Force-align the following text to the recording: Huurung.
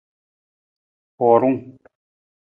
Huurung. 1.19 1.59